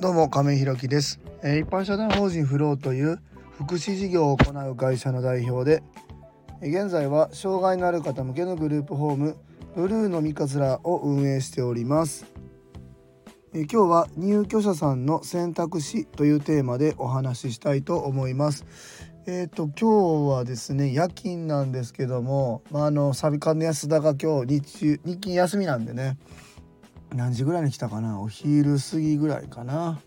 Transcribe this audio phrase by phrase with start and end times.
[0.00, 3.20] どうも亀井ひろきです、えー一般社団法人フローという
[3.58, 5.82] 福祉事業を行う会社の代表で
[6.62, 9.36] 現在は障害のある方向けのグループホーム
[9.76, 12.24] ブルーのみかずらを運営しております。
[13.52, 18.64] えー今日は入居者さんの選択肢というテーマでお話ししたいと思います。
[19.26, 26.16] えー、と今日はですね夜勤なんですけども、まあ、あのサビ館の安田が今日日中日勤休みなんでね
[27.14, 28.20] 何時ぐらいに来たかな？
[28.20, 30.00] お昼過ぎぐらいかな。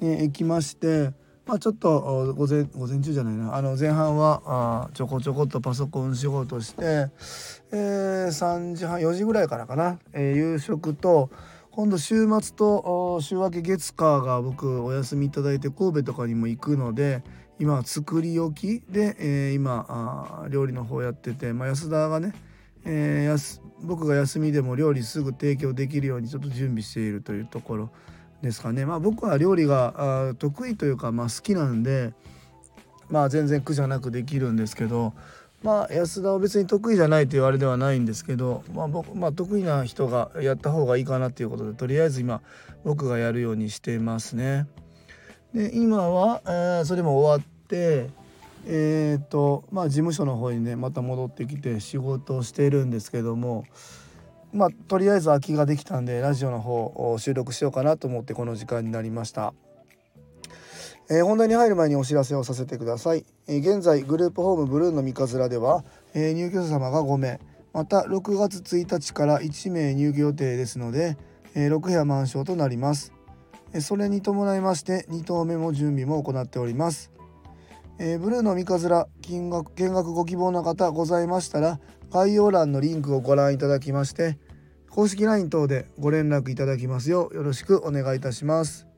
[0.00, 1.12] に行きまして
[1.46, 3.54] まあちょっと午前午前中じゃないな。
[3.54, 4.42] あの前半は
[4.86, 7.08] あちょこちょこっとパソコン仕事して、
[7.72, 11.30] えー、3時半4時ぐらいからかな、えー夕食と
[11.70, 17.22] 今度週末と週明け月火が僕お休みいただいて神戸とかにも行くので
[17.58, 22.34] 今作り置きで、えー今あ料理の方やってて、まあ、安田がね、
[22.84, 27.90] えー僕が休みでも料理すぐ提供できるようにちょっと準備しているというところ
[28.40, 28.86] ですかね。
[28.86, 32.12] まあ、僕は料理があ得意というか、まあ、好きなんで、
[33.08, 35.14] まあ、全然苦じゃなくできるんですけど、
[35.62, 42.40] まあ、安田は別に得意じゃないというあれではないんですけど、まあ僕まあ、得意な人がやった方がいいかなということでとりあえず今
[42.84, 44.66] 僕がやるようにしてますね。
[45.54, 48.10] で今は、えーそれも終わって
[48.66, 53.64] えーとまあ事務所の方にねまた戻ってきて仕事をしているんですけども
[54.52, 59.54] まあとりあえず空きができたんでラジオの方を収録しようかなと思ってこの時間になりました。
[61.10, 67.40] えー本題に入る前にお知らせをさせてください、えー現在グループホームブルーの三日面では、えー入居者様が5名。
[67.74, 71.16] また6月1日から1名入居予定ですので、
[71.54, 73.12] えー6部屋満床となります。
[73.72, 77.11] えーそれに伴いまして2棟目も準備も行っております。
[78.04, 81.78] えーブルーの三日面金額見学ご希望の方ございましたら
[82.10, 84.40] 概要欄のリンクをご覧いただきまして
[84.90, 88.88] 公式 LINE 等でご連絡いただきますようよろしくお願いいたします。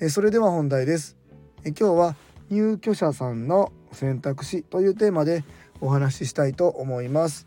[0.00, 1.16] えーそれでは本題です。
[1.64, 2.16] えー今日は
[2.50, 5.44] 入居者さんの選択肢というテーマで
[5.80, 7.46] お話ししたいと思います。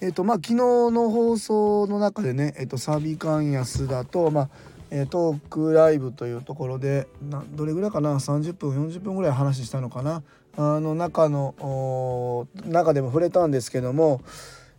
[0.00, 4.50] えっ、とまあ昨日の放送の中でね、えっ、とサビカン安田とまあ
[4.90, 10.22] えトークライブというところでなどれぐらいかな？30分40分ぐらい話したのかな？
[10.56, 14.20] あの中の中でも触れたんですけども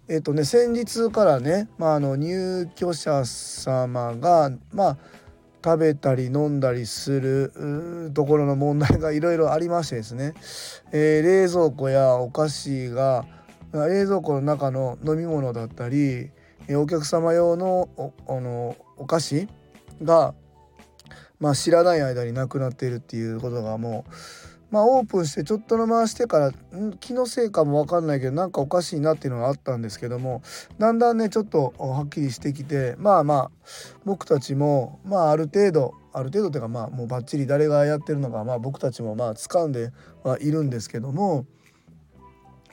[0.07, 4.97] えっ、とね先日からね、まあ、あの入居者様がまあ
[5.63, 10.33] 食べたり飲んだりするところの問題がいろいろありましてですね、
[10.91, 13.25] えー冷蔵庫やお菓子が
[13.71, 16.31] 冷蔵庫の中の飲み物だったり
[16.67, 19.47] えーお客様用のおあのお菓子
[20.01, 20.33] が、
[21.39, 24.11] まあ、知らない間になくなっているっていうことがもう、
[24.71, 26.51] まあ、オープンしてちょっとの回してから
[26.99, 30.41] 気のせいかも分かんないけどなんかおかしいなっていうのがあったんですけども
[30.79, 33.51] だんだんねちょっとはっきりしてきてまあまあ
[34.05, 39.91] 僕たちもまあある程度ある程度というかまあもうバッチリ誰がやってるのかまあ僕たちもまあ掴んで
[40.23, 41.45] はいるんですけども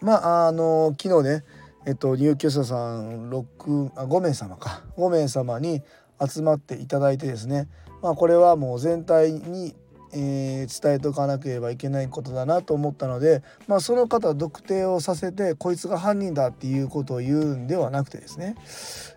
[0.01, 1.45] まああの昨日ね
[1.87, 4.83] えっと入居者さん6あ5名様か。
[4.97, 5.83] 5名様に
[6.27, 7.69] 集まっていただいてですね。
[8.03, 9.75] まあこれはもう全体に、
[10.13, 18.57] えー伝えておかなければいけないことだなと思ったので、まあ、その方特定をさせてこいつが犯人だっていうことを言うんではなくてですね。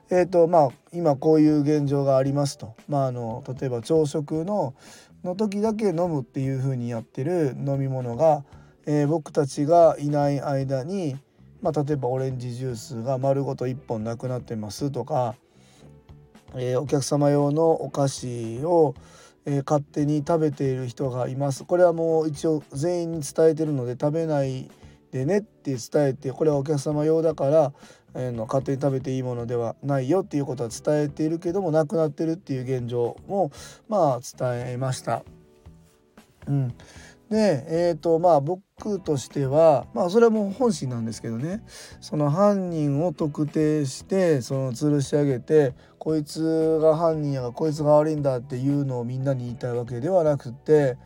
[0.09, 4.73] えーとまあ、今こういう現状がありますと、まあ、あの例えば朝食の
[5.23, 8.44] の時だけ飲むっていう風にやってる飲み物が、
[8.85, 11.16] えー僕たちがいない間に、
[11.61, 15.35] まあ、例えばオレンジジュースが丸ごと1本なくなってますとか、
[16.56, 18.95] えーお客様用のお菓子を、
[19.45, 24.69] えー勝手に食べている人がいますこれはもう一応全員に伝えてるので食べない
[25.11, 27.73] でねって伝えてこれはお客様用だから、
[28.16, 33.51] えーの勝手に食べていいものではないよっていうことは伝えているけどもなくなってるっていう現状も
[33.88, 35.23] まあ伝えました。
[36.47, 36.73] うん、
[37.31, 41.63] でえーとまあ僕としてはまあそれはもう本心なんですけどね
[42.01, 50.97] その犯人を特定してその吊るし上げてこいつが犯人やがこいつが悪いんだっていうのをみんなに言いたいわけではなくて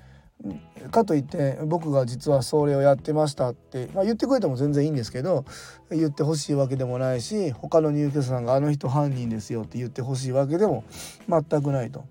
[0.89, 5.45] かといって僕が実はそれをやってましたって、まあ、言ってくれても全然いいんですけど
[5.91, 10.83] 言ってほしいわけでもないし他の入居者さんが「あの人犯人ですよ」って言ってほしいわけでも
[11.29, 12.03] 全くないと。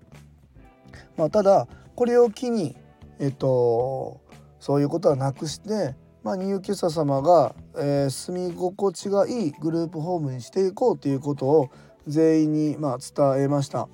[1.17, 2.75] まあ、ただこれを機に
[3.19, 4.21] えっと
[4.59, 11.69] そういうことはなくして、まあ、入居者様が、えー住み心地がいいグループホームにしていこうということを
[12.07, 13.87] 全員にまあ伝えました。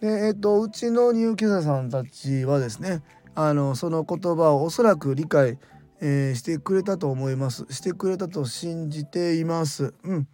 [0.00, 3.02] でえっとうちの入居者さんたちはですね
[3.34, 5.58] あのその言葉をおそらく理解、
[6.00, 9.94] えーしてくれたと思いますしてくれたと信じています。
[10.04, 10.28] うん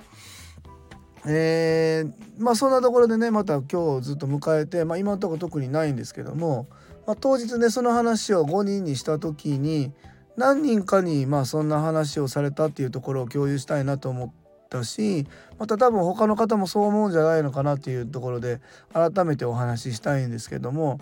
[1.25, 2.12] えー、
[2.43, 6.66] まあそんなところでねまた今日ずっと迎えて、まあ、今のところ特にないんですけども、
[7.06, 9.93] まあ、当日ねその話を5人にした時に
[10.37, 14.32] 何人かにまあそんな話をされたっていうところを共有したいなと思っ
[14.70, 15.26] たし
[15.58, 18.60] また多分他の方もそう思うんじゃないのかなっていうところで
[18.93, 21.00] 改めてお話ししたいんですけども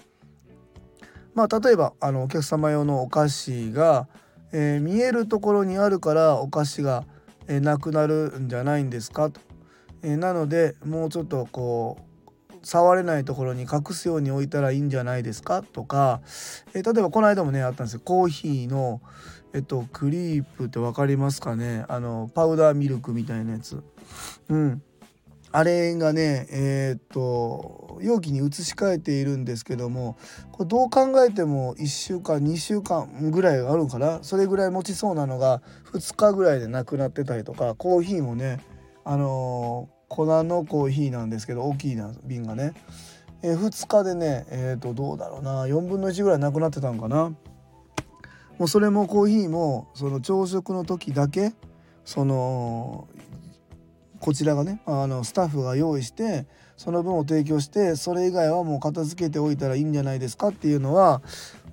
[1.35, 4.09] まあ例えばあのお客様用のお菓子が、
[4.53, 7.05] えー、見えるところにあるからお菓子が、
[7.47, 9.41] え、なくなるんじゃないんですかと。
[10.03, 12.10] え、なのでもうちょっとこう
[12.63, 15.63] 触れないところに隠すように置いたらいいんじゃないですか？
[15.63, 16.21] とか、
[16.75, 18.01] えー、例えばこの間もねあったんですよ。
[18.05, 19.01] コーヒーの
[19.53, 21.85] えっとクリープって分かりますかね？
[21.89, 23.83] あのパウダーミルクみたいなやつ。
[24.49, 24.83] うん。
[25.53, 30.17] あれがねえー、っと容器に移し替えているんですけども
[30.53, 34.21] これどう考えても1週間2週間ぐらいあるかな？
[34.23, 35.61] それぐらい持ちそうなのが
[35.93, 38.61] 2日ぐらいでなくなってたりとかコーヒーもね
[39.05, 42.75] あのー、粉のコーヒーなんですけど大きいな瓶がね、
[43.43, 45.65] えー、2日でねえ、ー、とどうだろうな。
[45.65, 47.33] 4分の1ぐらいなくなってたんかな。
[48.59, 51.55] もうそれもコーヒーもその朝食の時だけ
[52.05, 53.09] その
[54.19, 56.47] こちらがねあのスタッフが用意して
[56.77, 61.23] その分を提供してそれ以外はもう片付けておいたらいいんじゃないですかっていうのは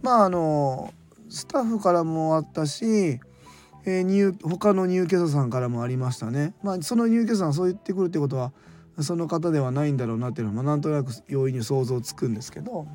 [0.01, 0.93] まああの
[1.27, 3.19] スタッフからもあったし
[3.87, 6.53] えー、入他の入居者さんからもありましたね。
[6.61, 8.51] まあ、その入居者さんそう言ってくるってことは
[8.99, 12.85] その方ではないんだろうなっていうのは、ま、なんとなく容易に想像つくんですけど、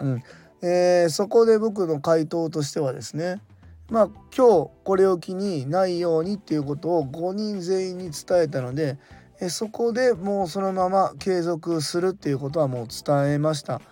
[0.00, 0.22] うん
[0.62, 3.40] えー、そこで僕の回答としてはですね
[3.88, 8.98] まあ今日これを機にないようにっていうことを5人全員に伝えたので、
[9.40, 13.82] えそこでもうそのまま継続するっていうことはもう伝えました。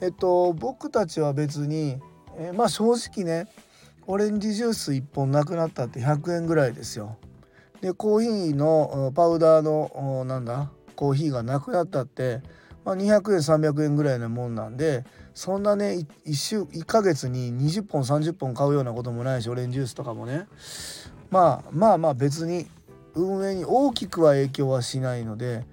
[0.00, 2.00] えっと僕たちは別に、
[2.38, 3.46] え、まあ正直ね
[4.06, 7.16] オレンジジュース1本なくなったって100円ぐらいですよ。
[7.80, 12.40] でコーヒーのパウダーのなんだコーヒーがなくなったって、
[12.84, 15.04] まあ、200円300円ぐらいのもんなんで
[15.34, 20.46] そんなね 1, 週1ヶ月に20本30本買うようなこともないしオレンジジュースとかもね
[21.30, 22.66] まあまあまあ別に
[23.14, 25.64] 運営に大きくは影響はしないので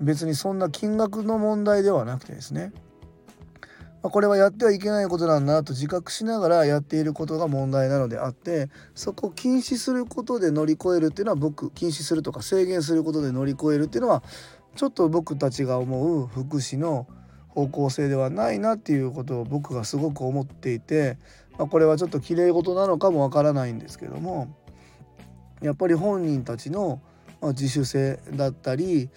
[0.00, 2.72] 別にそんな金額の問題ではなくてですね
[4.04, 14.22] ま、これはやってはいけないことなんだと自覚しながらやっていることが問題なのであってそこを禁止することで乗り越えるっていうのは僕禁止するとか制限することで乗り越えるっていうのは
[14.76, 17.06] ちょっと僕たちが思う福祉の
[17.48, 21.16] 方向性ではないなっていうことを僕がすごく思っていて、
[21.56, 24.54] まあ、これはちょっときれい事なのかもわからないんですけども
[25.62, 27.00] やっぱり本人たちの
[27.40, 29.08] 自主性だったり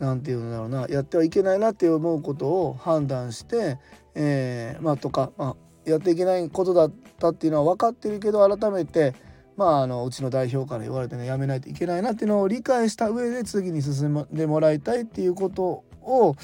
[0.00, 3.78] 何て言うんだろうなやってはいけないなって思うことを判断して
[4.14, 9.14] えー、まあとか、まあ、やっていけないことだったっていうのは分かってるけど改めて
[9.56, 16.34] まあ、あのうちの代表から言われてねやめないといけないなっていうのを理解した上で次に進んでもらいたいっていうことを、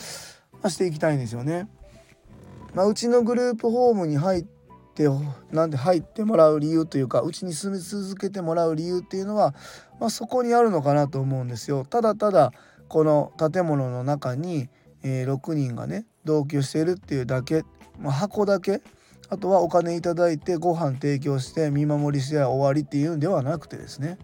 [0.62, 1.69] ま、していきたいんですよね。
[2.75, 4.43] まあ、うちのグループホームに入っ
[4.94, 5.09] て
[5.50, 9.55] なんで入ってもらう理由というかうちに住み続けてもらう理由っていうのは、
[10.00, 11.87] まあ、そこにあるのかなと思うんですよ。
[11.88, 12.53] ただただ
[12.88, 14.69] この建物の中に、
[15.03, 17.65] えー、6人がね同居してるっていうだけ、
[17.99, 18.83] まあ、箱だけ。
[19.31, 24.19] あとはお金いただいてご飯提供して見守りして終わりっていうんではなくてですね。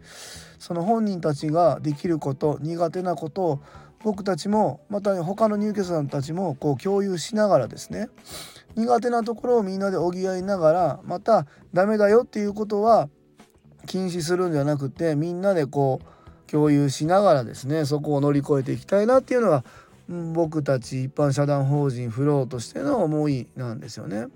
[0.59, 3.61] その本人たちができること苦手なことを
[4.03, 8.09] 僕たちもまた他の入居者さんたちもこう共有しながらですね。
[8.77, 13.09] 苦手なところをみんなで補いながらまたダメだよっていうことは
[13.87, 19.65] 禁止するんじゃなくてみんなでこう共有しながらですねそこを乗り越えていきたいなっていうのが
[20.09, 24.27] 僕たち一般社団法人フローとしての思いなんですよね。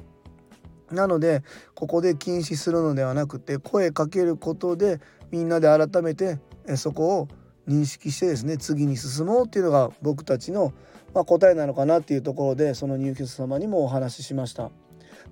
[0.91, 1.43] なので
[1.75, 6.39] ここで禁止するのではなくて声かけることでみんなで改めて
[6.77, 7.29] そこを
[7.69, 10.73] 認識してですね次に進もうっていうのが僕たちの、
[11.13, 14.71] ま、答えなのかなっていうところでその入居者様にもお話ししました。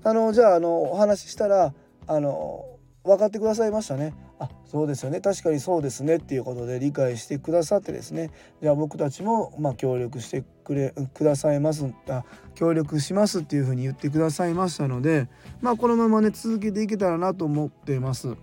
[0.04, 1.72] あのじゃああのお話ししたら
[2.06, 4.14] あの分かってくださいましたね。
[4.38, 5.20] あそうですよね。
[5.20, 8.30] 確かにそうですねっていうことで理解してくださってですね。
[8.60, 11.86] じゃあ僕たちもま協力してくれくださいます。
[12.08, 12.24] あ
[12.54, 15.28] 協力しますっていうふうに言ってくださいましたので
[15.60, 18.36] まあこのままね続けていけたらなと思ってます。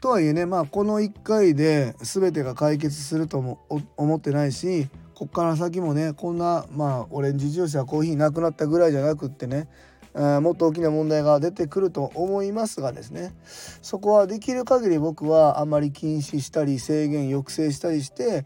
[0.00, 3.60] とはいえねまあこの1回で全てが解決するとも
[3.96, 9.68] 思ってないしこっから先もねこんなまあオレンジジュースやコーヒーなくなったぐらいじゃなくってね
[10.14, 13.34] もっと大きな問題が出てくると思いますがですね
[13.80, 18.44] そこはできる限り僕はあまり禁止したり制限抑制したりして、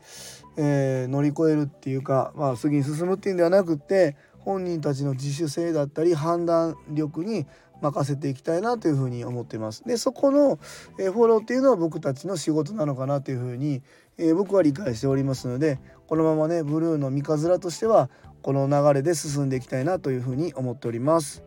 [0.57, 7.47] えー、乗り越えるっていうか、まあ、次に進むっていうんではなくって本人たちの自主性だったり判断力に
[7.81, 9.85] 任せていきたいなというふに思ってます。
[9.85, 10.59] でそこの、
[10.99, 13.83] えフォローっていうのは僕たちの仕事なのかなというふうに、
[14.19, 18.09] え僕は理解しておりますのでこのままねブルーの三日面としては
[18.41, 21.43] この流れで進んでいきたいなというふうに思っております。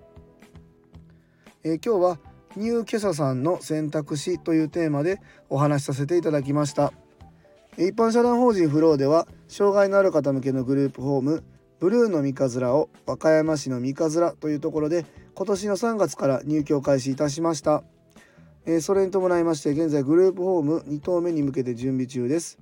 [1.63, 2.19] えー、今日は
[2.55, 6.93] ニューケサさんの選択肢というテーマでお話しさせていただきました。
[7.77, 11.43] 一般社団法人フローでは障害のある方向けのグループホーム
[11.79, 17.83] ブルーの三日面を和歌山市の三日面というところで今年の3月から入居を開始いたしました、
[18.65, 22.59] えー、それに伴いまして現在グループホーム2棟目に向けて準備中です、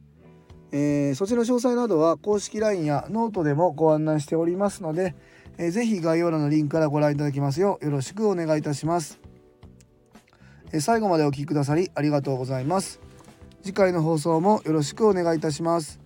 [0.71, 5.15] えー、そちらの詳細などは公式 LINE やノートでもご案内しておりますので、
[5.57, 9.19] えー、ぜひ概要欄のリンクからご覧いただきますようよろしくお願いいたします、
[10.71, 13.07] えー、最後までお聴きくださりありがとうございます。
[13.67, 15.99] 次回の放送もよろしくお願いいたします。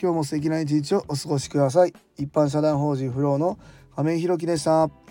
[0.00, 1.92] 今日も素敵な一日をお過ごしください。
[2.16, 3.58] 一般社団法人フローの
[3.94, 5.01] 亀井弘樹でした。